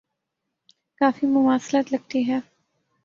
کافی 1.01 1.25
مماثلت 1.27 1.93
لگتی 1.93 2.27
ہے۔ 2.27 2.39